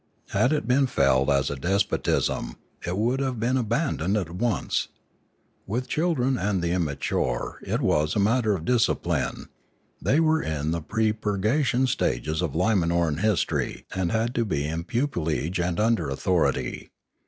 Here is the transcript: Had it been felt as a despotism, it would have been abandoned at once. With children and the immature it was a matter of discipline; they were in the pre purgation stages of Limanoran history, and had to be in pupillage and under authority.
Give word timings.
Had 0.29 0.51
it 0.51 0.67
been 0.67 0.87
felt 0.87 1.29
as 1.29 1.51
a 1.51 1.55
despotism, 1.55 2.55
it 2.83 2.97
would 2.97 3.19
have 3.19 3.39
been 3.39 3.55
abandoned 3.55 4.17
at 4.17 4.31
once. 4.31 4.87
With 5.67 5.87
children 5.87 6.39
and 6.39 6.59
the 6.63 6.71
immature 6.71 7.59
it 7.61 7.81
was 7.81 8.15
a 8.15 8.19
matter 8.19 8.55
of 8.55 8.65
discipline; 8.65 9.49
they 10.01 10.19
were 10.19 10.41
in 10.41 10.71
the 10.71 10.81
pre 10.81 11.11
purgation 11.13 11.85
stages 11.85 12.41
of 12.41 12.55
Limanoran 12.55 13.19
history, 13.19 13.85
and 13.93 14.11
had 14.11 14.33
to 14.33 14.43
be 14.43 14.65
in 14.65 14.85
pupillage 14.85 15.59
and 15.59 15.79
under 15.79 16.09
authority. 16.09 16.89